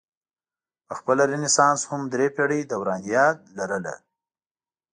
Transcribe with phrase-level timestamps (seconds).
[0.87, 3.25] پخپله رنسانس هم درې پیړۍ دورانیه
[3.57, 3.95] لرله.